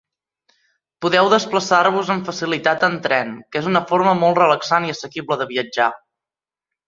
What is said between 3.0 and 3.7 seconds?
tren, que és